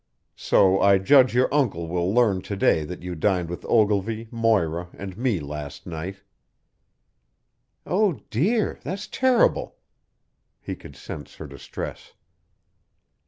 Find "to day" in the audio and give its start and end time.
2.41-2.83